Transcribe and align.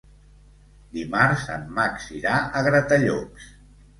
Dimarts 0.97 1.43
en 1.57 1.67
Max 1.79 2.09
irà 2.21 2.39
a 2.61 2.63
Gratallops. 2.71 3.49